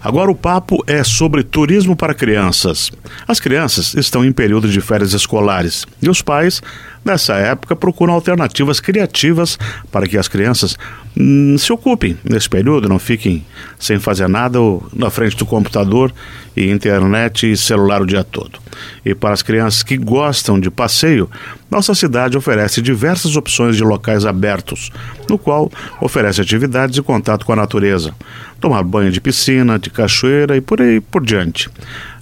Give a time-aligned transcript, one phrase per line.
[0.00, 2.90] Agora o papo é sobre turismo para crianças.
[3.26, 6.62] As crianças estão em período de férias escolares e os pais,
[7.04, 9.58] nessa época, procuram alternativas criativas
[9.90, 10.76] para que as crianças
[11.16, 13.44] hum, se ocupem nesse período, não fiquem
[13.78, 16.12] sem fazer nada ou na frente do computador
[16.56, 18.60] e internet e celular o dia todo.
[19.04, 21.30] E para as crianças que gostam de passeio,
[21.70, 24.90] nossa cidade oferece diversas opções de locais abertos,
[25.28, 25.70] no qual
[26.00, 28.14] oferece atividades e contato com a natureza.
[28.60, 31.68] Tomar banho de piscina, de cachoeira e por aí por diante.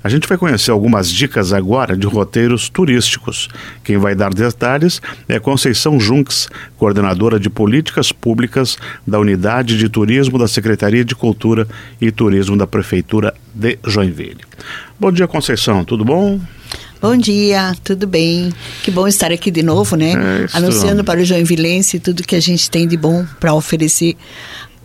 [0.07, 3.49] A gente vai conhecer algumas dicas agora de roteiros turísticos.
[3.83, 10.39] Quem vai dar detalhes é Conceição Junks, coordenadora de políticas públicas da Unidade de Turismo
[10.39, 11.67] da Secretaria de Cultura
[12.01, 14.45] e Turismo da Prefeitura de Joinville.
[14.99, 16.41] Bom dia, Conceição, tudo bom?
[17.01, 18.53] Bom dia, tudo bem?
[18.83, 20.13] Que bom estar aqui de novo, né?
[20.13, 24.17] É Anunciando para o Joinvilense tudo que a gente tem de bom para oferecer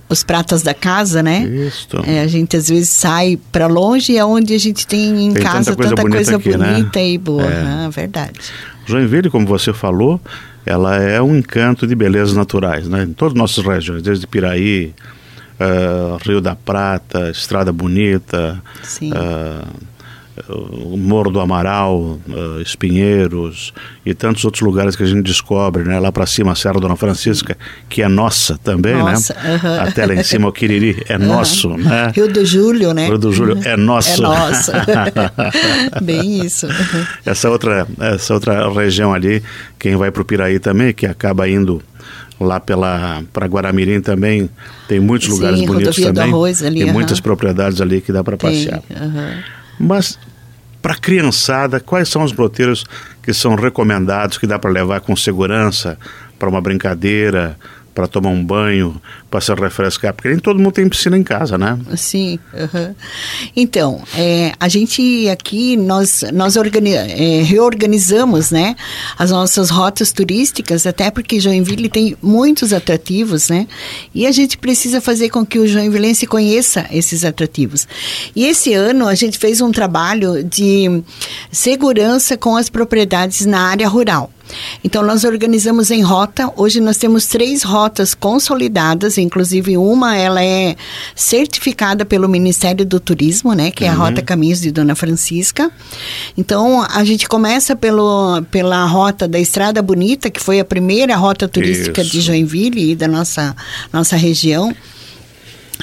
[0.10, 1.44] os pratas da casa, né?
[1.44, 1.88] Isso.
[2.06, 5.42] É, a gente às vezes sai para longe, é onde a gente tem em tem
[5.42, 6.74] casa tanta coisa tanta bonita, coisa aqui, né?
[6.74, 7.10] bonita né?
[7.10, 7.44] e boa.
[7.44, 7.64] É.
[7.66, 8.40] Ah, verdade.
[8.86, 10.20] Joinville, como você falou,
[10.66, 13.04] ela é um encanto de belezas naturais, né?
[13.04, 14.94] Em todas as nossas regiões, desde Piraí,
[15.62, 18.62] uh, Rio da Prata, Estrada Bonita.
[19.02, 19.92] Uh,
[20.98, 23.74] Morro do Amaral, uh, Espinheiros
[24.06, 26.00] e tantos outros lugares que a gente descobre, né?
[26.00, 27.58] Lá para cima, a Serra Dona Francisca,
[27.90, 29.12] que é nossa também, né?
[29.12, 29.56] nossa, né?
[29.56, 29.88] Uh -huh.
[29.88, 31.26] Até lá em cima, o Quiriri é uh -huh.
[31.26, 32.12] nosso, né?
[32.16, 33.08] Rio do Júlio, né?
[33.08, 34.24] Rio do Júlio é nosso.
[34.24, 34.72] É nosso.
[36.02, 36.68] Bem isso.
[37.26, 39.44] Essa outra, essa outra região ali,
[39.78, 41.82] quem vai para o Piraí também, que acaba indo
[42.44, 44.50] lá pela para Guaramirim também
[44.88, 46.24] tem muitos Sim, lugares bonitos também.
[46.24, 46.94] Arroz, ali, tem uh -huh.
[46.94, 48.82] muitas propriedades ali que dá para passear.
[49.80, 50.18] Mas
[50.82, 52.84] para a criançada, quais são os roteiros
[53.22, 55.98] que são recomendados, que dá para levar com segurança
[56.40, 57.56] para uma brincadeira,
[57.94, 61.58] para tomar um banho, para se refrescar, porque nem todo mundo tem piscina em casa,
[61.58, 61.78] né?
[61.96, 62.40] Sim.
[62.54, 62.96] Uhum.
[63.56, 68.76] Então, é, a gente aqui, nós, nós é, reorganizamos, né,
[69.18, 73.68] as nossas rotas turísticas, até porque Joinville tem muitos atrativos, né,
[74.14, 77.88] e a gente precisa fazer com que o joinvilense conheça esses atrativos.
[78.36, 81.04] E esse ano a gente fez um trabalho de
[81.52, 84.32] segurança com as propriedades na área rural.
[84.84, 86.52] Então, nós organizamos em rota.
[86.56, 90.76] Hoje nós temos três rotas consolidadas, inclusive uma ela é
[91.16, 93.72] certificada pelo Ministério do Turismo, né?
[93.72, 94.00] Que é a uhum.
[94.00, 95.72] Rota Caminhos de Dona Francisca.
[96.38, 101.48] Então, a gente começa pelo, pela rota da Estrada Bonita, que foi a primeira rota
[101.48, 102.12] turística Isso.
[102.12, 103.56] de Joinville e da nossa,
[103.92, 104.74] nossa região.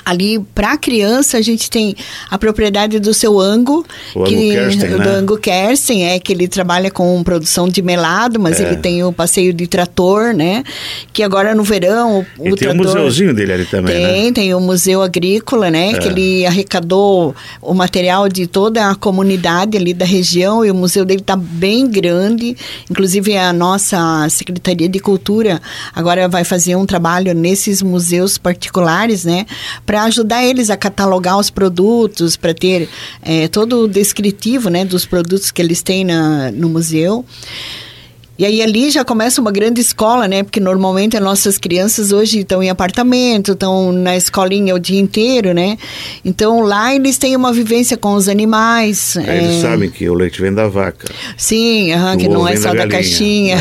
[0.08, 1.94] Ali, para a criança, a gente tem
[2.30, 5.10] a propriedade do seu Ango, o que, Ango Kersten, do né?
[5.10, 8.62] Ango Kersten, é que ele trabalha com produção de melado, mas é.
[8.62, 10.64] ele tem o passeio de trator, né?
[11.12, 14.32] Que agora no verão o, e o tem o museuzinho dele ali também, tem, né?
[14.32, 15.90] Tem o museu agrícola, né?
[15.90, 15.98] É.
[15.98, 21.04] Que ele arrecadou o material de toda a comunidade ali da região e o museu
[21.04, 22.56] dele está bem grande.
[22.90, 25.60] Inclusive a nossa Secretaria de Cultura
[25.94, 29.44] agora vai fazer um trabalho nesses museus particulares, né?
[29.84, 32.88] para ajudar eles a catalogar os produtos, para ter
[33.22, 37.24] é, todo o descritivo né, dos produtos que eles têm na, no museu.
[38.38, 40.44] E aí ali já começa uma grande escola, né?
[40.44, 45.52] Porque normalmente as nossas crianças hoje estão em apartamento, estão na escolinha o dia inteiro,
[45.52, 45.76] né?
[46.24, 49.16] Então lá eles têm uma vivência com os animais.
[49.16, 51.12] É, eles sabem que o leite vem da vaca.
[51.36, 53.56] Sim, uhum, que não é só da, da caixinha.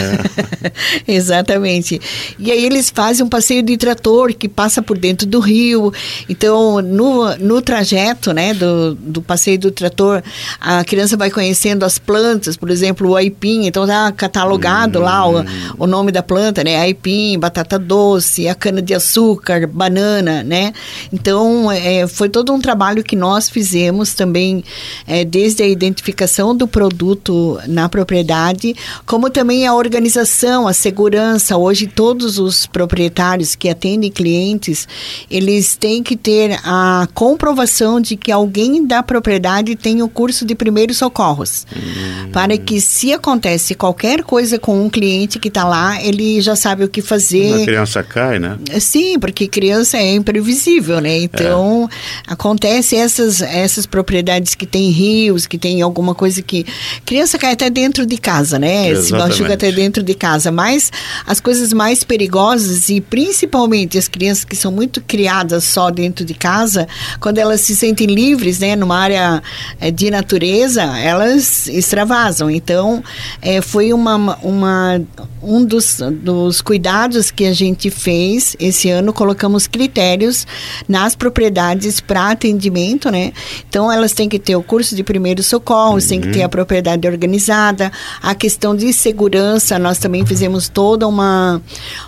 [0.64, 0.72] É.
[1.12, 2.00] Exatamente.
[2.38, 5.92] E aí eles fazem um passeio de trator que passa por dentro do rio.
[6.30, 10.22] Então no, no trajeto, né, do, do passeio do trator,
[10.62, 14.67] a criança vai conhecendo as plantas, por exemplo, o aipim, então tá catalogado
[15.00, 15.46] lá o,
[15.78, 16.78] o nome da planta, né?
[16.78, 20.74] Aipim, batata doce, a cana de açúcar, banana, né?
[21.12, 24.64] Então, é, foi todo um trabalho que nós fizemos também,
[25.06, 31.58] é, desde a identificação do produto na propriedade, como também a organização, a segurança.
[31.58, 34.88] Hoje, todos os proprietários que atendem clientes,
[35.30, 40.56] eles têm que ter a comprovação de que alguém da propriedade tem o curso de
[40.56, 42.31] primeiros socorros, hum.
[42.31, 46.83] para que se acontece qualquer coisa com um cliente que está lá, ele já sabe
[46.83, 47.62] o que fazer.
[47.62, 48.57] A criança cai, né?
[48.80, 51.18] Sim, porque criança é imprevisível, né?
[51.19, 52.33] Então, é.
[52.33, 56.65] acontece essas, essas propriedades que tem rios, que tem alguma coisa que...
[57.06, 58.89] Criança cai até dentro de casa, né?
[58.89, 59.07] Exatamente.
[59.07, 60.51] Se machuca até dentro de casa.
[60.51, 60.92] Mas
[61.25, 66.33] as coisas mais perigosas e principalmente as crianças que são muito criadas só dentro de
[66.33, 66.88] casa,
[67.19, 68.75] quando elas se sentem livres, né?
[68.75, 69.42] Numa área
[69.80, 72.50] eh, de natureza, elas extravasam.
[72.50, 73.03] Então,
[73.42, 75.02] é, foi uma uma
[75.44, 80.48] um dos, dos cuidados que a gente fez esse ano, colocamos critérios
[80.88, 83.34] nas propriedades para atendimento, né?
[83.68, 86.10] Então, elas têm que ter o curso de primeiros socorros, uhum.
[86.10, 86.50] tem que ter a uhum.
[86.50, 87.92] propriedade organizada,
[88.22, 91.62] a questão de segurança, nós também fizemos toda uma,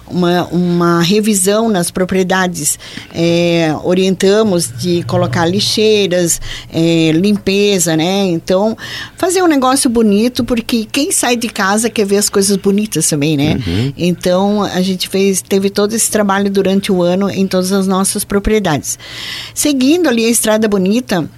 [0.07, 2.79] uma, uma revisão nas propriedades,
[3.13, 6.41] é, orientamos de colocar lixeiras,
[6.71, 8.25] é, limpeza, né?
[8.27, 8.77] Então,
[9.17, 13.35] fazer um negócio bonito, porque quem sai de casa quer ver as coisas bonitas também,
[13.35, 13.59] né?
[13.65, 13.93] Uhum.
[13.97, 18.23] Então, a gente fez, teve todo esse trabalho durante o ano em todas as nossas
[18.23, 18.99] propriedades.
[19.53, 21.29] Seguindo ali a Estrada Bonita,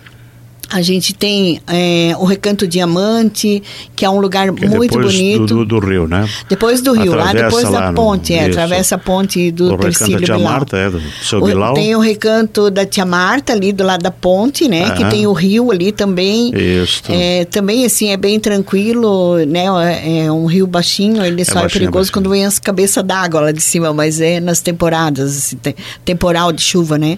[0.72, 3.62] a gente tem é, o Recanto Diamante,
[3.96, 5.46] que é um lugar que é muito bonito.
[5.46, 6.28] Do, do, do, rio, né?
[6.48, 10.20] Depois do rio, atravessa lá depois da ponte, no, é, atravessa a ponte do Tercílio
[10.20, 11.74] da Tia Marta, é, do seu Bilal.
[11.74, 14.84] Tem o Recanto da Tia Marta, ali do lado da ponte, né?
[14.84, 14.92] É.
[14.92, 16.54] Que tem o rio ali também.
[16.56, 17.04] Isso.
[17.10, 19.66] É, também, assim, é bem tranquilo, né?
[19.84, 22.14] É, é um rio baixinho, ele só é, baixinho, perigoso baixinho.
[22.14, 25.58] quando vem as cabeças d'água lá de cima, mas é nas temporadas, assim,
[26.06, 27.18] temporal de chuva, né?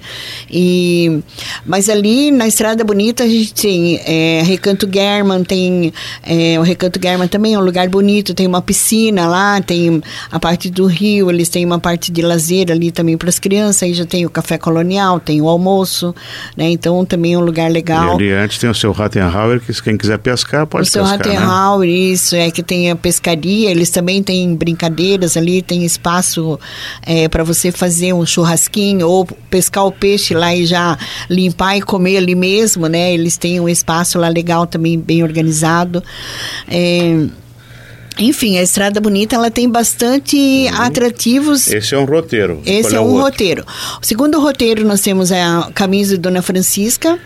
[0.49, 1.19] E,
[1.65, 5.93] mas ali na Estrada Bonita a gente tem é, Recanto German, tem
[6.23, 10.01] é, o Recanto German também é um lugar bonito, tem uma piscina lá, tem
[10.31, 13.83] a parte do rio, eles têm uma parte de lazer ali também para as crianças,
[13.83, 16.13] aí já tem o café colonial, tem o almoço,
[16.55, 16.69] né?
[16.69, 18.19] Então também é um lugar legal.
[18.19, 21.07] E ali antes tem o seu Rattenhauer, que quem quiser pescar pode o pescar, O
[21.07, 21.93] seu Rattenhauer, né?
[21.93, 26.59] isso, é que tem a pescaria, eles também têm brincadeiras ali, tem espaço
[27.05, 30.97] é, para você fazer um churrasquinho ou pescar o peixe lá e já
[31.29, 33.13] limpar e comer ali mesmo, né?
[33.23, 36.03] Eles têm um espaço lá legal também, bem organizado.
[36.67, 37.25] É,
[38.17, 40.81] enfim, a Estrada Bonita ela tem bastante uhum.
[40.81, 41.67] atrativos.
[41.67, 42.61] Esse é um roteiro.
[42.65, 43.65] Esse é um roteiro.
[44.01, 47.17] O segundo roteiro nós temos a Caminhos de Dona Francisca,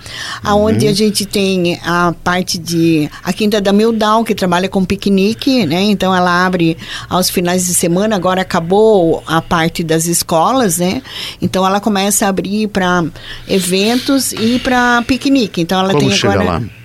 [0.44, 0.92] aonde uhum.
[0.92, 5.82] a gente tem a parte de a Quinta da Mildal, que trabalha com piquenique, né?
[5.84, 6.78] Então ela abre
[7.10, 11.02] aos finais de semana, agora acabou a parte das escolas, né?
[11.42, 13.06] Então ela começa a abrir para
[13.48, 15.62] eventos e para piquenique.
[15.62, 16.77] Então ela Como tem agora lá?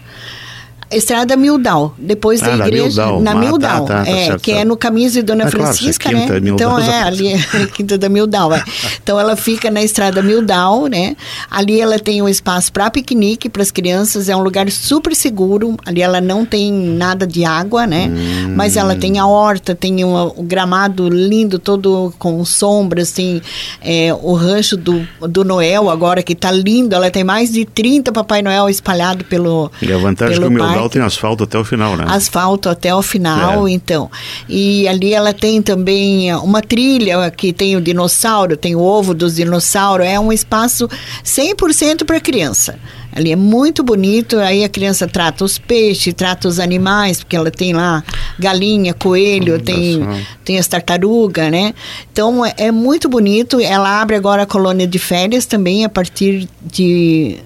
[0.96, 3.04] Estrada Mildal, depois ah, da igreja.
[3.04, 3.20] Mildal.
[3.20, 5.44] Na ah, Mildal, tá, tá, tá, é, certo, que é é no caminho de Dona
[5.44, 6.50] é, Francisca, claro, né?
[6.50, 7.38] Então é ali é
[7.74, 8.64] Quinta da Mildal, é.
[9.02, 11.16] Então ela fica na Estrada Mildal, né?
[11.50, 15.76] Ali ela tem um espaço para piquenique para as crianças, é um lugar super seguro.
[15.84, 18.08] Ali ela não tem nada de água, né?
[18.08, 18.54] Hum.
[18.56, 23.42] Mas ela tem a horta, tem um, o gramado lindo todo com sombras, tem
[23.80, 26.94] é, o rancho do, do Noel agora que está lindo.
[26.94, 30.64] Ela tem mais de 30 Papai Noel espalhado pelo E a vantagem pelo que o
[30.64, 32.04] Mildal tem asfalto até o final, né?
[32.08, 33.70] Asfalto até o final, é.
[33.70, 34.10] então.
[34.48, 39.36] E ali ela tem também uma trilha que tem o dinossauro, tem o ovo dos
[39.36, 40.06] dinossauros.
[40.06, 40.88] É um espaço
[41.24, 42.78] 100% para criança.
[43.14, 47.50] Ali é muito bonito, aí a criança trata os peixes, trata os animais, porque ela
[47.50, 48.02] tem lá
[48.38, 50.00] galinha, coelho, tem,
[50.42, 51.74] tem as tartarugas, né?
[52.10, 53.60] Então é, é muito bonito.
[53.60, 57.38] Ela abre agora a colônia de férias também a partir de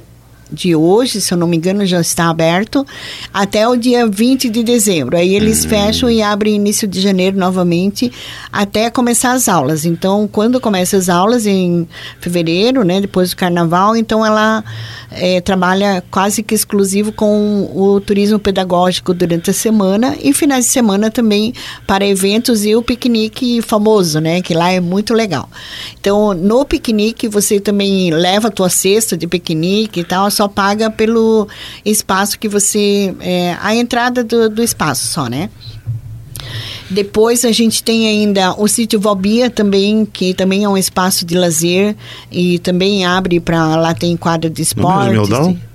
[0.50, 2.86] de hoje, se eu não me engano, já está aberto,
[3.32, 5.16] até o dia 20 de dezembro.
[5.16, 5.70] Aí eles uhum.
[5.70, 8.12] fecham e abrem início de janeiro novamente
[8.52, 9.84] até começar as aulas.
[9.84, 11.86] Então, quando começa as aulas em
[12.20, 14.64] fevereiro, né, depois do carnaval, então ela
[15.16, 20.70] é, trabalha quase que exclusivo com o turismo pedagógico durante a semana e finais de
[20.70, 21.52] semana também
[21.86, 25.48] para eventos e o piquenique famoso, né, que lá é muito legal.
[25.98, 30.90] Então, no piquenique você também leva a tua cesta de piquenique e tal, só paga
[30.90, 31.48] pelo
[31.84, 33.14] espaço que você.
[33.20, 35.50] É, a entrada do, do espaço só, né?
[36.88, 41.36] Depois a gente tem ainda o sítio Valbia também, que também é um espaço de
[41.36, 41.96] lazer
[42.30, 44.96] e também abre para lá tem quadra de esporte.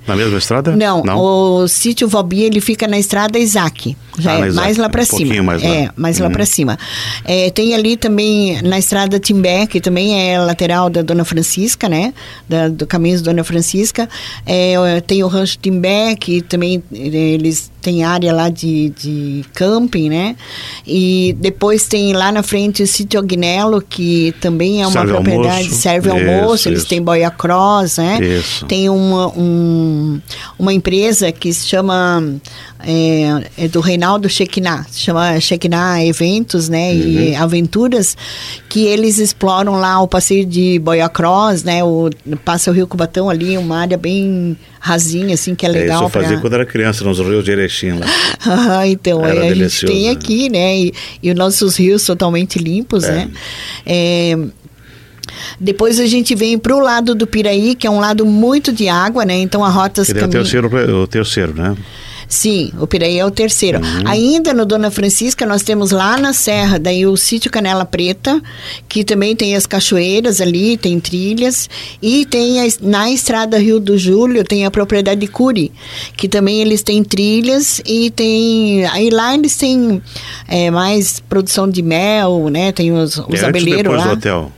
[0.08, 0.76] Na mesma estrada?
[0.76, 4.90] Não, Não, o sítio Valbia ele fica na estrada Isaac, já ah, é mais lá
[4.90, 5.44] para um cima.
[5.44, 5.70] Mais lá.
[5.70, 6.24] É, mais uhum.
[6.24, 6.78] lá para cima.
[7.26, 12.14] É, tem ali também na estrada Timbé, que também é lateral da Dona Francisca, né?
[12.48, 14.10] Da, do caminho da Dona Francisca.
[14.46, 20.36] É, tem o rancho Timbé, que também eles têm área lá de, de camping, né?
[20.86, 25.64] E depois tem lá na frente o sítio Agnello, que também é uma serve propriedade,
[25.64, 25.82] almoço.
[25.82, 26.70] serve isso, almoço, isso.
[26.70, 28.20] eles têm boia cross, né?
[28.22, 28.66] Isso.
[28.66, 30.22] Tem uma, um
[30.60, 32.24] uma empresa que se chama
[32.86, 36.98] é, é do Reinaldo Shekinah, se chama Shekinah Eventos, né, uhum.
[36.98, 38.18] e Aventuras,
[38.70, 42.10] que eles exploram lá o passeio de Boia Cross, né, o
[42.44, 45.90] passa o Rio Cubatão ali, uma área bem rasinha, assim, que é legal.
[45.90, 46.42] É, isso eu fazia pra...
[46.42, 48.06] quando era criança, nos rios de Erechim lá.
[48.46, 53.04] ah, então, era a gente tem aqui, né, e, e os nossos rios totalmente limpos,
[53.04, 53.12] é.
[53.12, 53.32] né.
[53.86, 54.38] É,
[55.60, 58.90] Depois a gente vem para o lado do Piraí, que é um lado muito de
[58.90, 59.36] água, né?
[59.36, 60.04] Então a rota...
[60.08, 61.76] Ele é o terceiro, o terceiro, né?
[62.32, 63.80] Sim, o Piraí é o terceiro.
[63.80, 64.08] Uhum.
[64.08, 68.42] Ainda no Dona Francisca, nós temos lá na Serra, daí o sítio Canela Preta,
[68.88, 71.70] que também tem as cachoeiras ali, tem trilhas.
[72.02, 75.74] E tem a, na Estrada Rio do Júlio, tem a propriedade Curi,
[76.16, 78.86] que também eles têm trilhas e tem.
[78.86, 80.02] Aí lá eles têm
[80.48, 82.72] é, mais produção de mel, né?
[82.72, 84.06] Tem os, os é abeleiros lá.
[84.06, 84.52] Do hotel.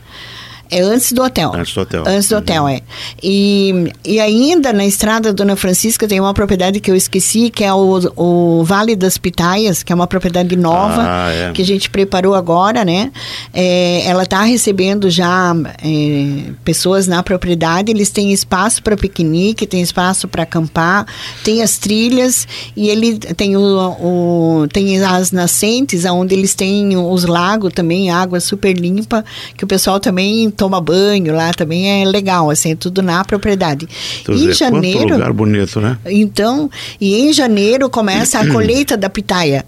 [0.74, 1.52] É antes do hotel.
[1.54, 2.04] Antes do hotel.
[2.04, 2.68] Antes do hotel, uhum.
[2.68, 2.80] é.
[3.22, 7.72] E, e ainda na estrada Dona Francisca tem uma propriedade que eu esqueci, que é
[7.72, 11.52] o, o Vale das Pitaias, que é uma propriedade nova ah, é.
[11.52, 13.12] que a gente preparou agora, né?
[13.52, 19.80] É, ela está recebendo já é, pessoas na propriedade, eles têm espaço para piquenique, tem
[19.80, 21.06] espaço para acampar,
[21.44, 27.24] tem as trilhas e ele tem, o, o, tem as nascentes, onde eles têm os
[27.24, 29.24] lagos também, água super limpa,
[29.56, 33.88] que o pessoal também toma banho lá também é legal, assim, é tudo na propriedade.
[34.28, 35.14] em janeiro.
[35.14, 35.98] lugar bonito, né?
[36.06, 39.64] Então, e em janeiro começa a colheita da pitaia.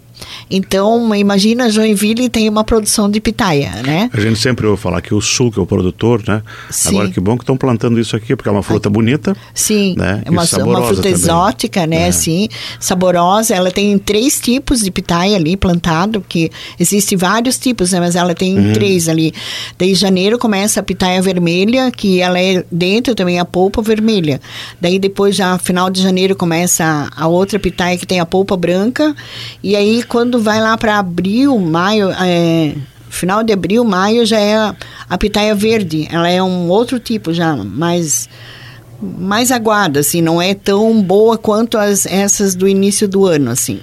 [0.50, 4.08] Então, imagina Joinville tem uma produção de pitaia, né?
[4.12, 6.42] A gente sempre ouve falar que o sul que é o produtor, né?
[6.70, 6.90] Sim.
[6.90, 9.36] Agora que bom que estão plantando isso aqui, porque é uma fruta bonita.
[9.52, 10.22] Sim, né?
[10.24, 11.12] é uma, uma fruta também.
[11.12, 12.08] exótica, né?
[12.08, 12.12] É.
[12.12, 12.48] Sim,
[12.78, 13.54] saborosa.
[13.54, 17.98] Ela tem três tipos de pitaia ali plantado, que existem vários tipos, né?
[17.98, 18.72] Mas ela tem uhum.
[18.72, 19.34] três ali.
[19.76, 24.40] Daí janeiro começa a pitaia vermelha, que ela é dentro também a polpa vermelha.
[24.80, 29.14] Daí depois já final de janeiro começa a outra pitaia que tem a polpa branca.
[29.62, 32.74] E aí quando vai lá para abril, maio, é,
[33.08, 34.74] final de abril, maio já é a,
[35.08, 36.08] a pitaia verde.
[36.10, 38.28] Ela é um outro tipo já, mais
[39.00, 43.80] mais aguada, assim, não é tão boa quanto as essas do início do ano, assim.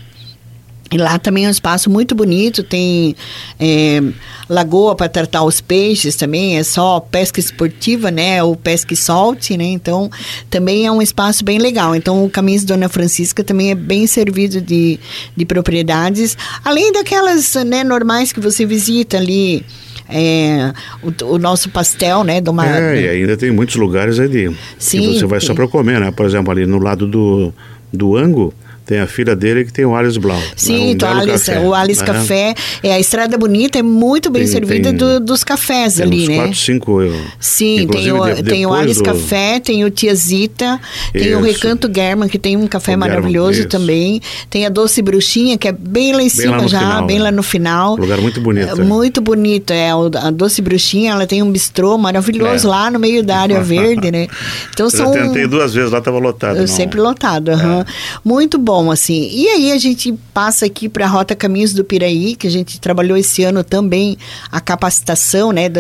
[0.94, 3.16] E lá também é um espaço muito bonito, tem
[3.60, 4.00] é,
[4.48, 8.44] lagoa para tratar os peixes também, é só pesca esportiva, né?
[8.44, 9.64] Ou pesca e solte, né?
[9.64, 10.12] Então,
[10.52, 11.96] também é um espaço bem legal.
[11.96, 15.00] Então, o Caminho Dona Francisca também é bem servido de,
[15.36, 19.66] de propriedades, além daquelas né, normais que você visita ali,
[20.08, 20.72] é,
[21.02, 22.40] o, o, nosso pastel, né?
[22.40, 25.68] Do mar, é, e ainda tem muitos lugares ali Sim, que você vai só para
[25.68, 26.12] comer, né?
[26.12, 27.52] Por exemplo, ali no lado do,
[27.92, 28.54] do Ango,
[28.86, 30.38] tem a filha dele que tem o Alice Blau.
[30.38, 30.48] Né?
[30.56, 32.06] Sim, um então Alice, café, o Alice né?
[32.06, 32.54] Café.
[32.84, 36.28] É, a Estrada Bonita é muito bem tem, servida tem, do, dos cafés tem ali,
[36.28, 36.36] né?
[36.36, 39.06] quatro, cinco eu, Sim, tem o, tem o Alice do...
[39.06, 40.80] Café, tem o Tia Zita,
[41.12, 41.38] tem isso.
[41.38, 44.22] o Recanto German, que tem um café o maravilhoso German, também.
[44.50, 47.24] Tem a Doce Bruxinha, que é bem lá em cima lá já, final, bem né?
[47.24, 47.94] lá no final.
[47.94, 48.68] Um lugar muito bonito.
[48.68, 48.84] É, é.
[48.84, 49.92] Muito bonito, é.
[49.92, 52.70] A Doce Bruxinha, ela tem um bistrô maravilhoso é.
[52.70, 54.28] lá no meio da área verde, né?
[54.74, 55.16] Então eu são...
[55.16, 56.60] Eu tentei duas vezes lá, estava lotado.
[56.60, 56.68] Não.
[56.68, 57.84] Sempre lotado, uhum.
[58.26, 59.30] Muito bom, assim.
[59.32, 62.80] E aí a gente passa aqui para a Rota Caminhos do Piraí, que a gente
[62.80, 64.18] trabalhou esse ano também
[64.52, 65.80] a capacitação, né, do,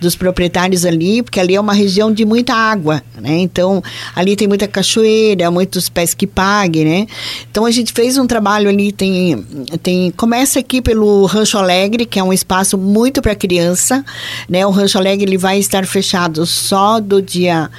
[0.00, 3.38] dos proprietários ali, porque ali é uma região de muita água, né?
[3.38, 3.82] Então,
[4.14, 7.06] ali tem muita cachoeira, muitos pés que pague, né?
[7.50, 9.44] Então a gente fez um trabalho ali, tem
[9.82, 14.04] tem começa aqui pelo Rancho Alegre, que é um espaço muito para criança,
[14.48, 14.66] né?
[14.66, 17.70] O Rancho Alegre ele vai estar fechado só do dia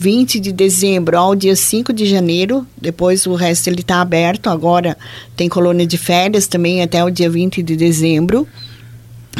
[0.00, 2.66] 20 de dezembro ao dia 5 de janeiro.
[2.74, 4.48] Depois o resto ele está aberto.
[4.48, 4.96] Agora
[5.36, 8.48] tem colônia de férias também até o dia 20 de dezembro.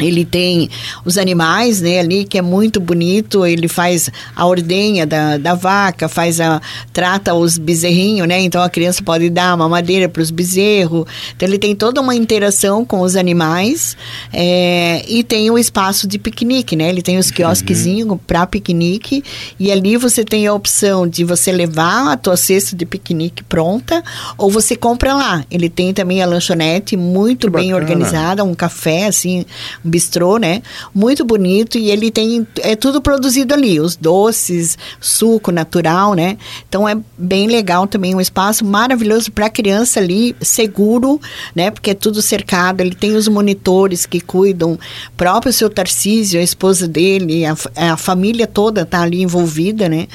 [0.05, 0.69] Ele tem
[1.05, 3.45] os animais, né, ali, que é muito bonito.
[3.45, 6.61] Ele faz a ordenha da, da vaca, faz a,
[6.93, 8.39] trata os bezerrinhos, né?
[8.41, 11.05] Então a criança pode dar uma madeira para os bezerros.
[11.35, 13.95] Então ele tem toda uma interação com os animais
[14.33, 16.89] é, e tem o espaço de piquenique, né?
[16.89, 18.17] Ele tem os quiosquezinhos uhum.
[18.17, 19.23] para piquenique
[19.59, 24.03] e ali você tem a opção de você levar a tua cesta de piquenique pronta
[24.37, 25.45] ou você compra lá.
[25.49, 27.81] Ele tem também a lanchonete muito que bem bacana.
[27.81, 29.45] organizada, um café assim
[29.91, 30.63] bistrô, né?
[30.95, 36.37] Muito bonito e ele tem é tudo produzido ali, os doces, suco natural, né?
[36.67, 41.19] Então é bem legal também, um espaço maravilhoso para criança ali, seguro,
[41.53, 41.69] né?
[41.69, 44.79] Porque é tudo cercado, ele tem os monitores que cuidam,
[45.17, 50.07] próprio seu Tarcísio, a esposa dele, a, a família toda tá ali envolvida, né?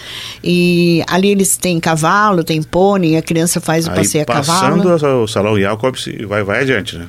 [0.42, 4.82] E ali eles têm cavalo, tem pônei, a criança faz o Aí, passeio a cavalo.
[4.82, 7.06] Passando o salão Jacobs, vai vai adiante, né?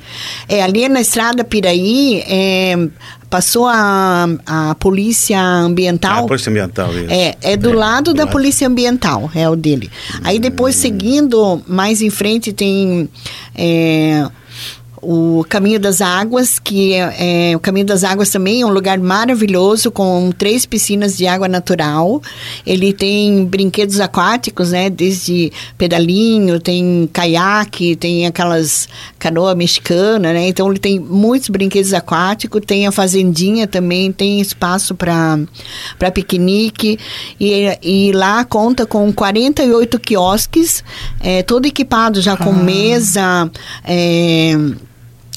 [0.49, 2.89] É, ali na estrada Piraí, é, é,
[3.29, 6.11] passou a, a polícia ambiental.
[6.11, 7.11] Ah, a polícia ambiental, isso.
[7.11, 8.31] É, é do é, lado do da lado.
[8.31, 9.89] polícia ambiental, é o dele.
[10.23, 10.81] Aí depois, hum.
[10.81, 13.09] seguindo mais em frente, tem
[13.55, 14.27] é,
[15.09, 18.99] o Caminho das Águas, que é, é, o Caminho das Águas também é um lugar
[18.99, 22.21] maravilhoso com três piscinas de água natural.
[22.65, 24.89] Ele tem brinquedos aquáticos, né?
[24.89, 30.49] Desde pedalinho, tem caiaque, tem aquelas canoa mexicana, né?
[30.49, 35.39] Então ele tem muitos brinquedos aquáticos, tem a fazendinha também, tem espaço para
[35.97, 36.99] para piquenique
[37.39, 40.83] e, e lá conta com 48 quiosques,
[41.21, 42.53] é, todo equipado já com ah.
[42.53, 43.49] mesa,
[43.85, 44.53] é,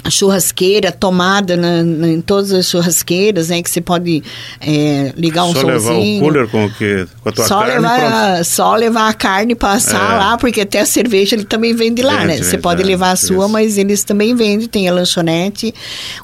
[0.08, 3.62] churrasqueira tomada na, na, em todas as churrasqueiras, né?
[3.62, 4.22] Que você pode
[4.60, 5.80] é, ligar um só solzinho.
[5.80, 9.12] Só levar o cooler com, que, com a tua só carne levar, Só levar a
[9.12, 10.18] carne e passar é.
[10.18, 12.42] lá, porque até a cerveja ele também vende lá, vende, né?
[12.42, 13.48] Você pode é, levar a sua, isso.
[13.48, 15.74] mas eles também vendem, tem a lanchonete.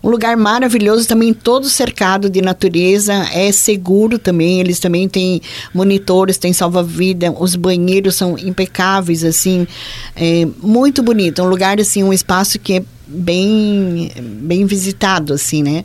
[0.03, 5.41] Um lugar maravilhoso, também todo cercado de natureza, é seguro também, eles também têm
[5.75, 9.67] monitores, tem salva-vida, os banheiros são impecáveis, assim,
[10.15, 11.43] é muito bonito.
[11.43, 14.11] Um lugar, assim, um espaço que é bem,
[14.43, 15.85] bem visitado, assim, né?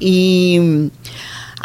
[0.00, 0.90] E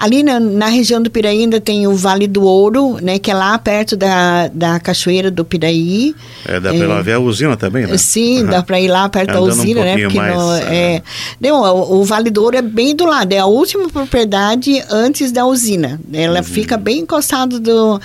[0.03, 3.33] Ali na, na, região do Piraí ainda tem o Vale do Ouro, né, que é
[3.33, 6.13] lá perto da, da Cachoeira do Piraí.
[6.45, 7.97] É, dá para é, ver a usina também, né?
[7.97, 8.49] Sim, uhum.
[8.49, 9.97] dá para ir lá perto da usina, um né?
[9.97, 11.01] Porque mais, no, é,
[11.39, 15.31] não, o, o, Vale do Ouro é bem do lado, é a última propriedade antes
[15.31, 15.97] da usina.
[16.11, 16.43] Ela uhum.
[16.43, 17.97] fica bem encostado do,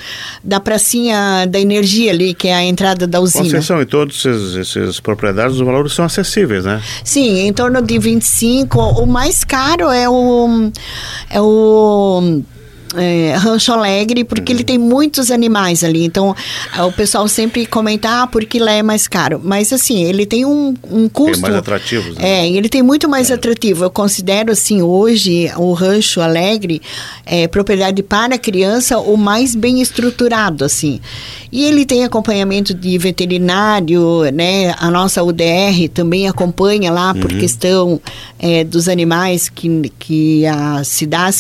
[0.45, 3.43] da pracinha da energia ali, que é a entrada da usina.
[3.43, 6.81] Concessão, e todos esses, esses propriedades, os valores são acessíveis, né?
[7.03, 8.79] Sim, em torno de 25.
[8.79, 10.71] O mais caro é o,
[11.29, 12.58] é o poco
[12.97, 14.59] é, Rancho Alegre, porque uhum.
[14.59, 16.05] ele tem muitos animais ali.
[16.05, 16.35] Então,
[16.79, 19.41] o pessoal sempre comenta, ah, porque lá é mais caro.
[19.43, 21.35] Mas, assim, ele tem um, um custo...
[21.35, 22.13] Tem mais atrativo.
[22.15, 22.17] Né?
[22.21, 23.35] É, ele tem muito mais é.
[23.35, 23.85] atrativo.
[23.85, 26.81] Eu considero, assim, hoje, o Rancho Alegre,
[27.27, 31.01] é, propriedade para criança, o mais bem estruturado, assim.
[31.51, 34.75] E ele tem acompanhamento de veterinário, né?
[34.79, 37.39] A nossa UDR também acompanha lá por uhum.
[37.39, 38.01] questão
[38.39, 40.83] é, dos animais que, que a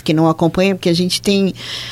[0.02, 1.37] que não acompanha, porque a gente tem,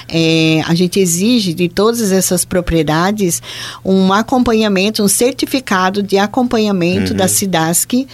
[0.08, 3.42] é, a gente exige de todas essas propriedades
[3.84, 7.16] um acompanhamento, um certificado de acompanhamento uhum.
[7.16, 8.06] da SIDASC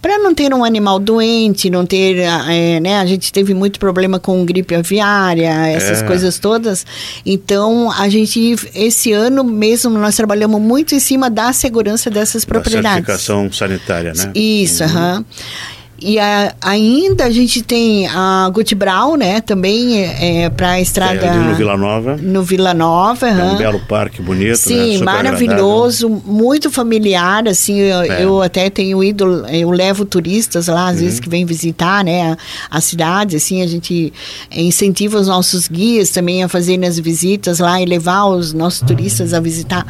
[0.00, 2.98] para não ter um animal doente, não ter, é, né?
[2.98, 6.06] A gente teve muito problema com gripe aviária, essas é.
[6.06, 6.86] coisas todas.
[7.24, 13.06] Então, a gente, esse ano mesmo nós trabalhamos muito em cima da segurança dessas propriedades.
[13.06, 14.32] Da certificação sanitária, né?
[14.34, 14.90] Isso, uhum.
[14.90, 15.16] aham.
[15.18, 15.24] Uhum.
[16.02, 19.42] E a, ainda a gente tem a Guti Brau, né?
[19.42, 21.26] Também é, é para a estrada.
[21.26, 22.16] É, no Vila Nova.
[22.16, 23.28] No Vila Nova.
[23.28, 24.56] É um belo parque bonito.
[24.56, 25.04] Sim, né?
[25.04, 26.32] maravilhoso, agradável.
[26.32, 27.46] muito familiar.
[27.46, 28.24] Assim, eu, é.
[28.24, 31.02] eu, até tenho ido, eu levo turistas lá, às uhum.
[31.02, 32.32] vezes que vêm visitar, né?
[32.70, 34.10] A, a, cidade, assim, a gente
[34.50, 39.34] incentiva os nossos guias também a fazerem as visitas lá e levar os nossos turistas
[39.34, 39.86] a visitar.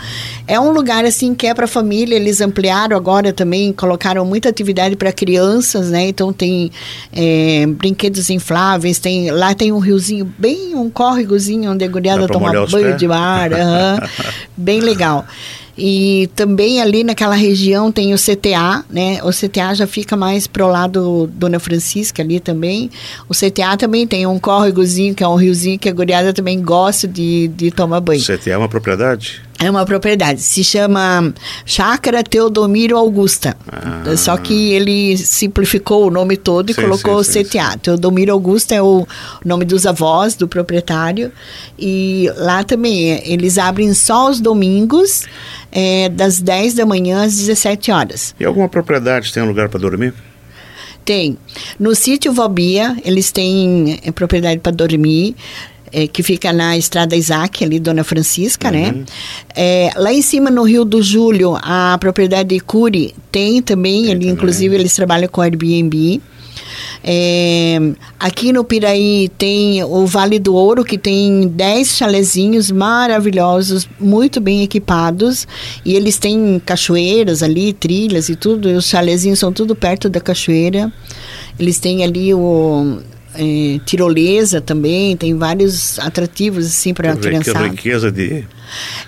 [0.48, 2.16] É um lugar, assim, que é para família.
[2.16, 5.99] Eles ampliaram agora também, colocaram muita atividade para crianças, né?
[6.00, 6.08] Né?
[6.08, 6.70] Então tem
[7.12, 12.66] é, brinquedos infláveis, tem lá tem um riozinho bem um córregozinho onde a guriada toma
[12.66, 13.50] banho de mar,
[14.56, 15.26] bem legal.
[15.82, 19.20] E também ali naquela região tem o CTA, né?
[19.22, 22.90] O CTA já fica mais pro lado Dona Francisca ali também.
[23.28, 27.08] O CTA também tem um córregozinho, que é um riozinho que a guriada também gosta
[27.08, 28.20] de, de tomar banho.
[28.20, 29.40] O CTA é uma propriedade?
[29.62, 30.40] É uma propriedade.
[30.40, 31.34] Se chama
[31.66, 33.54] Chácara Teodomiro Augusta.
[33.70, 34.16] Ah.
[34.16, 37.72] Só que ele simplificou o nome todo e sim, colocou sim, CTA.
[37.72, 37.78] Sim.
[37.78, 39.06] Teodomiro Augusta é o
[39.44, 41.30] nome dos avós do proprietário.
[41.78, 45.26] E lá também eles abrem só os domingos,
[45.70, 48.34] é, das 10 da manhã às 17 horas.
[48.40, 50.14] E alguma propriedade tem um lugar para dormir?
[51.04, 51.36] Tem.
[51.78, 55.36] No sítio Vobia, eles têm é, propriedade para dormir
[55.92, 58.90] é, que fica na Estrada Isaac, ali, Dona Francisca, né?
[58.90, 58.98] uhum.
[58.98, 59.04] né?
[59.54, 64.10] É, lá em cima, no Rio do Júlio, a propriedade de Curi tem também, tem
[64.10, 64.34] ali, também.
[64.34, 66.20] inclusive, eles trabalham com Airbnb.
[67.02, 67.78] É,
[68.18, 74.62] aqui no Piraí tem o Vale do Ouro, que tem 10 chalezinhos maravilhosos, muito bem
[74.62, 75.46] equipados.
[75.84, 78.68] E eles têm cachoeiras ali, trilhas e tudo.
[78.68, 80.92] E os chalezinhos são tudo perto da cachoeira.
[81.58, 82.98] Eles têm ali o
[83.34, 87.68] é, tirolesa também, tem vários atrativos assim para a criançada.
[87.68, 88.44] riqueza de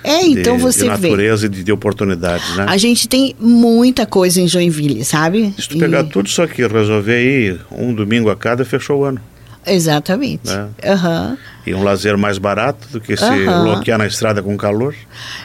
[0.03, 1.47] é, então de, você de natureza vê.
[1.47, 2.67] e de, de, oportunidades, né?
[2.69, 5.55] A gente tem muita coisa em Joinville, sabe?
[5.59, 6.09] Se tu pegar e...
[6.09, 9.21] tudo isso aqui, resolver aí um domingo a cada, fechou o ano.
[9.67, 10.49] Exatamente.
[10.49, 10.69] Né?
[10.85, 11.37] Uhum.
[11.65, 13.65] E um lazer mais barato do que se uhum.
[13.65, 14.95] bloquear na estrada com calor.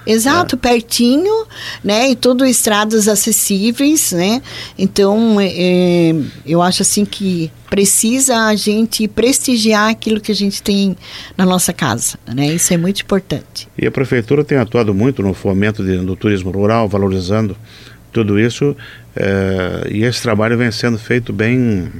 [0.06, 0.62] Exato, né?
[0.62, 1.46] pertinho,
[1.84, 2.10] né?
[2.10, 4.42] E tudo estradas acessíveis, né?
[4.78, 10.98] Então, é, eu acho assim que precisa a gente prestigiar aquilo que a gente tem
[11.36, 12.48] na nossa casa, né?
[12.48, 13.68] Isso é muito importante.
[13.78, 17.56] E a prefeitura tem atuado muito no fomento de, do turismo rural, valorizando
[18.12, 18.76] tudo isso
[19.20, 21.92] é, e esse trabalho vem sendo feito bem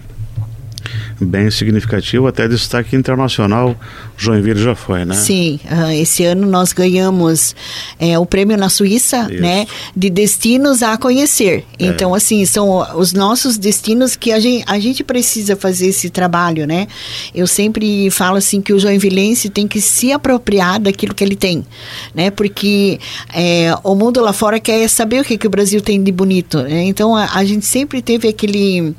[1.20, 3.76] bem significativo, até destaque internacional,
[4.18, 5.16] Joinville já foi, né?
[5.16, 7.56] Sim, uh, esse ano nós ganhamos
[8.00, 9.42] é, o prêmio na Suíça, Isso.
[9.42, 11.66] né, de destinos a conhecer.
[11.80, 11.86] É.
[11.86, 16.66] Então, assim, são os nossos destinos que a gente, a gente precisa fazer esse trabalho,
[16.66, 16.88] né?
[17.34, 21.66] Eu sempre falo assim que o joinvilense tem que se apropriar daquilo que ele tem,
[22.14, 22.32] né?
[22.32, 23.00] Porque
[23.34, 26.62] é, o mundo lá fora quer saber o que, que o Brasil tem de bonito,
[26.62, 26.84] né?
[26.84, 28.96] Então, a, a gente sempre teve aquele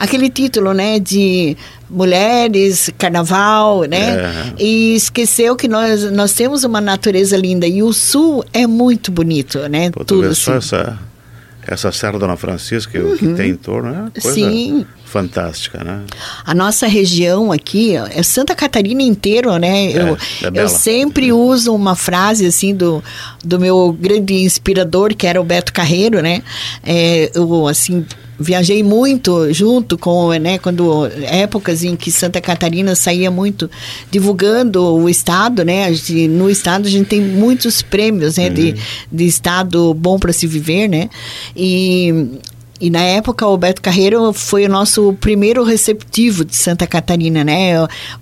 [0.00, 1.54] aquele título, né, de
[1.88, 4.16] mulheres, carnaval, né?
[4.16, 4.54] É.
[4.58, 9.58] E esqueceu que nós nós temos uma natureza linda e o sul é muito bonito,
[9.68, 9.90] né?
[9.90, 10.52] Pô, Tudo assim.
[10.52, 10.98] essa
[11.66, 13.16] essa Serra Dona Francisca uhum.
[13.16, 14.86] que tem em torno é coisa Sim.
[15.10, 16.02] Fantástica, né?
[16.44, 19.90] A nossa região aqui é Santa Catarina inteiro, né?
[19.90, 23.02] Eu, é, é eu sempre uso uma frase assim do,
[23.44, 26.42] do meu grande inspirador que era o Beto Carreiro, né?
[26.84, 28.06] É, eu assim
[28.38, 33.70] viajei muito junto com, né, quando épocas em que Santa Catarina saía muito
[34.10, 35.92] divulgando o estado, né?
[35.92, 38.54] Gente, no estado a gente tem muitos prêmios, né, uhum.
[38.54, 38.74] de,
[39.12, 41.10] de estado bom para se viver, né?
[41.54, 42.40] E
[42.80, 47.72] e na época o Beto Carreiro foi o nosso primeiro receptivo de Santa Catarina, né?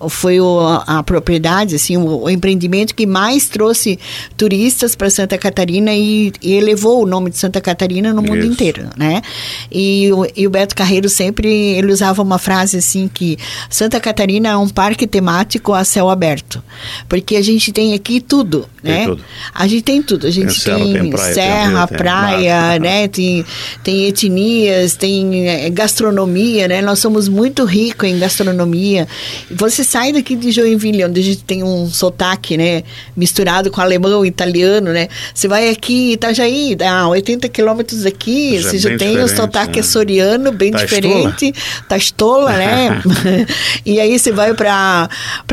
[0.09, 4.01] Foi o, a, propriedade, assim, o, o, empreendimento que mais trouxe
[4.37, 8.53] turistas para Santa Catarina e, e, elevou o nome de Santa Catarina no mundo Isso.
[8.53, 9.23] inteiro, né?
[9.71, 13.38] E, e, o Beto Carreiro sempre ele usava uma frase assim que
[13.71, 16.61] Santa Catarina é um parque temático a céu aberto,
[17.09, 19.05] porque a gente tem aqui tudo, tem né?
[19.05, 19.25] Tudo.
[19.55, 23.07] A gente tem tudo, a gente tem, tem, tem praia, serra, tem praia, né?
[23.07, 23.44] Tem
[23.85, 26.83] tem etnia gastronomias, tem é, gastronomia, né?
[26.83, 29.07] Nós somos muito ricos em gastronomia.
[29.51, 32.83] Você sai daqui de Joinville, onde a gente tem um sotaque, né?
[33.17, 35.09] Misturado com alemão, italiano, né?
[35.35, 39.81] Você vai aqui, Itajaí, a 80 quilômetros daqui, já você já tem um sotaque né?
[39.81, 41.53] açoriano bem tá diferente.
[41.89, 43.03] Tastola, né?
[43.85, 45.09] e aí você vai para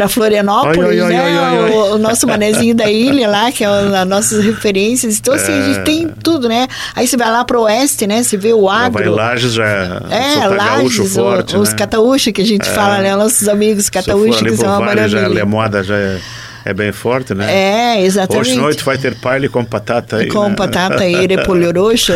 [0.08, 1.24] Florianópolis, oi, né?
[1.24, 5.18] Oi, oi, o, o, nosso manezinho da ilha lá, que é as nossas referências.
[5.20, 5.60] Então, assim, é...
[5.60, 6.68] a gente tem tudo, né?
[6.96, 8.24] Aí você vai lá para o oeste, né?
[8.24, 9.15] Você vê o ar agro.
[9.15, 11.76] Vai Lages já é, Lages, forte, os né?
[11.76, 12.71] cataúchos que a gente é.
[12.71, 13.15] fala, né?
[13.15, 15.21] Nossos amigos cataúchos, que são uma maravilha.
[15.21, 16.19] Já, Lemoda já é
[16.65, 17.45] é bem forte, né?
[17.54, 18.49] É, exatamente.
[18.49, 20.56] Hoje noite vai ter paile com batata aí, Com né?
[20.56, 22.12] batata e repolho roxo.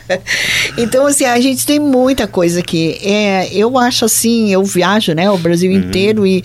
[0.78, 2.98] então, assim, a gente tem muita coisa aqui.
[3.02, 5.76] É, eu acho assim, eu viajo, né, o Brasil uhum.
[5.76, 6.42] inteiro e,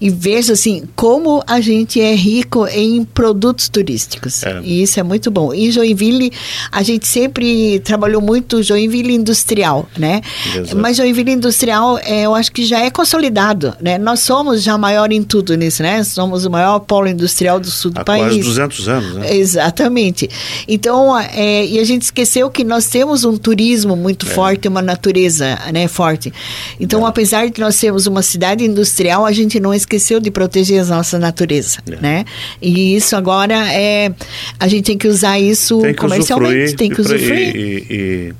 [0.00, 4.42] e vejo, assim, como a gente é rico em produtos turísticos.
[4.42, 4.60] É.
[4.64, 5.54] E isso é muito bom.
[5.54, 6.32] Em Joinville,
[6.72, 10.20] a gente sempre trabalhou muito Joinville industrial, né?
[10.52, 10.76] Exato.
[10.76, 13.98] Mas Joinville industrial, é, eu acho que já é consolidado, né?
[13.98, 16.02] Nós somos já maior em tudo nisso, né?
[16.02, 18.24] Somos uma maior polo industrial do sul do Há país.
[18.24, 19.36] quase 200 anos, né?
[19.36, 20.28] Exatamente.
[20.66, 24.30] Então, é, e a gente esqueceu que nós temos um turismo muito é.
[24.30, 26.32] forte, uma natureza né, forte.
[26.80, 27.08] Então, é.
[27.08, 31.18] apesar de nós sermos uma cidade industrial, a gente não esqueceu de proteger a nossa
[31.18, 31.96] natureza, é.
[32.00, 32.24] né?
[32.60, 34.12] E isso agora é...
[34.58, 37.56] A gente tem que usar isso tem que comercialmente, tem que usufruir.
[37.56, 38.34] E, e,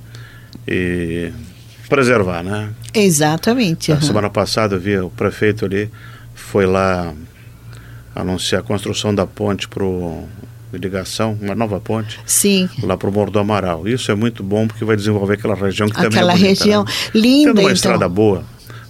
[0.66, 1.32] e,
[1.88, 2.70] preservar, né?
[2.94, 3.92] Exatamente.
[3.92, 4.00] Uhum.
[4.00, 5.90] semana passada eu vi o prefeito ali,
[6.34, 7.12] foi lá
[8.16, 9.84] anunciar a construção da ponte para
[10.72, 12.18] ligação, uma nova ponte.
[12.26, 12.68] Sim.
[12.82, 13.86] Lá para o Morro do Amaral.
[13.86, 16.84] Isso é muito bom porque vai desenvolver aquela região que aquela também é bonita, região
[16.84, 16.90] né?
[17.14, 17.72] linda, Tendo uma então.
[17.72, 18.44] estrada boa,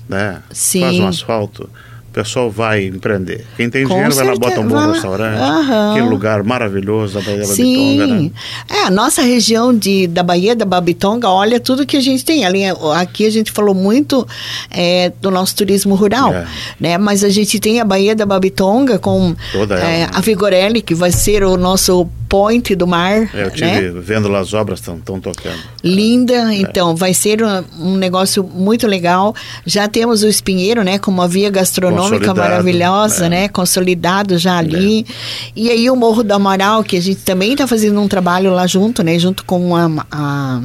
[0.09, 0.43] né?
[0.51, 0.81] Sim.
[0.81, 1.69] Faz um asfalto
[2.17, 3.45] pessoal vai empreender.
[3.59, 4.41] Quem tem Com dinheiro certeza.
[4.41, 5.39] vai lá, bota um bom restaurante.
[5.39, 5.91] Uhum.
[5.91, 8.31] Aquele lugar maravilhoso da Baía da Babitonga, né?
[8.71, 12.47] É, a nossa região de, da Baía da Babitonga, olha tudo que a gente tem.
[12.47, 12.63] Ali,
[12.95, 14.27] aqui a gente falou muito
[14.71, 16.47] é, do nosso turismo rural, é.
[16.81, 16.97] né?
[16.97, 19.37] Mas a gente tem a Baía da Babitonga com
[19.71, 23.29] é, a Vigorelli, que vai ser o nosso point do mar.
[23.35, 23.93] É, eu tive né?
[23.95, 25.59] vendo lá as obras estão tocando.
[25.83, 26.57] Linda, é.
[26.57, 29.35] então vai ser um, um, negócio muito legal.
[29.65, 33.29] Já temos o Espinheiro, né, com uma via gastronômica maravilhosa, é.
[33.29, 35.07] né, consolidado já ali.
[35.09, 35.51] É.
[35.55, 38.67] E aí o Morro do Amaral, que a gente também está fazendo um trabalho lá
[38.67, 40.61] junto, né, junto com a, a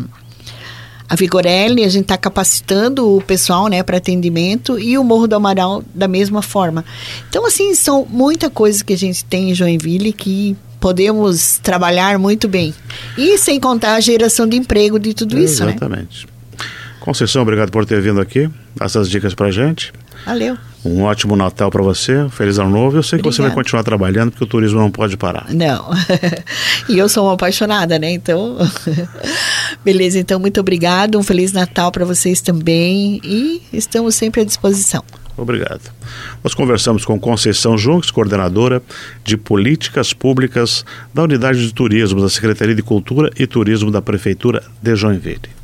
[1.12, 5.36] a Vigorelli, a gente está capacitando o pessoal, né, para atendimento e o Morro do
[5.36, 6.86] Amaral da mesma forma.
[7.28, 12.48] Então, assim, são muita coisa que a gente tem em Joinville que podemos trabalhar muito
[12.48, 12.74] bem.
[13.18, 16.26] E sem contar a geração de emprego de tudo é, isso, exatamente.
[16.26, 16.32] né?
[17.02, 18.50] Conceição, obrigado por ter vindo aqui,
[18.80, 19.92] essas dicas pra gente.
[20.26, 20.58] Valeu.
[20.84, 22.98] Um ótimo Natal para você, feliz ano novo.
[22.98, 23.30] Eu sei Obrigada.
[23.30, 25.46] que você vai continuar trabalhando porque o turismo não pode parar.
[25.54, 25.90] Não.
[26.90, 28.12] e eu sou uma apaixonada, né?
[28.12, 28.58] Então,
[29.86, 30.18] beleza.
[30.20, 31.20] Então, muito obrigado.
[31.20, 35.04] Um feliz Natal para vocês também e estamos sempre à disposição.
[35.38, 35.82] Obrigado.
[36.44, 38.82] Nós conversamos com Conceição Junques, coordenadora
[39.24, 44.64] de políticas públicas da Unidade de Turismo da Secretaria de Cultura e Turismo da Prefeitura
[44.82, 45.62] de Joinville.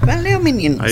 [0.00, 0.80] Valeu, meninos.
[0.80, 0.88] Aí...